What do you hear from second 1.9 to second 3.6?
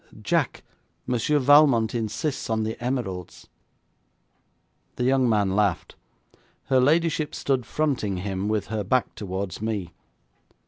insists on the emeralds.'